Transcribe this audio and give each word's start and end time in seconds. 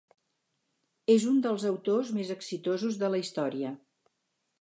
És 1.15 1.27
un 1.31 1.37
dels 1.43 1.65
autors 1.71 2.09
més 2.19 2.31
exitosos 2.37 2.97
de 3.05 3.11
la 3.17 3.21
història. 3.25 3.75